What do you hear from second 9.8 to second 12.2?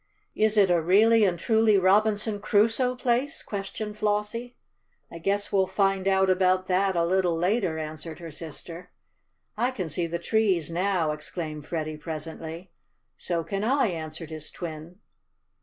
see the trees now!" exclaimed Freddie